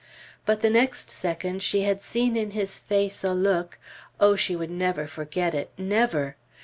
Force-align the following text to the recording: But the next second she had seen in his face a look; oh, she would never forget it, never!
But 0.47 0.61
the 0.61 0.71
next 0.71 1.11
second 1.11 1.61
she 1.61 1.83
had 1.83 2.01
seen 2.01 2.35
in 2.35 2.49
his 2.57 2.79
face 2.79 3.23
a 3.23 3.35
look; 3.35 3.77
oh, 4.19 4.35
she 4.35 4.55
would 4.55 4.71
never 4.71 5.05
forget 5.05 5.53
it, 5.53 5.69
never! 5.77 6.37